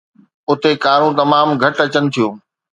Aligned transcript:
اتي 0.49 0.71
ڪارون 0.85 1.11
تمام 1.21 1.47
گهٽ 1.61 1.75
اچن 1.85 2.05
ٿيون. 2.13 2.33